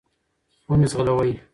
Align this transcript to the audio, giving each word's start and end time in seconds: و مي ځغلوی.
و 0.69 0.73
مي 0.79 0.87
ځغلوی. 0.91 1.31